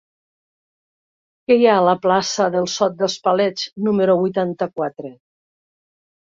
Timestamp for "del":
2.55-2.69